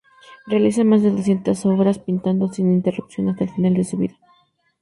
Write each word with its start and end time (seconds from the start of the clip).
Realiza 0.47 0.83
más 0.83 1.03
de 1.03 1.11
doscientas 1.11 1.63
obras 1.63 1.99
pintando 1.99 2.51
sin 2.51 2.73
interrupción 2.73 3.29
hasta 3.29 3.43
el 3.43 3.51
final 3.51 3.75
de 3.75 3.83
su 3.83 3.97
vida. 3.97 4.17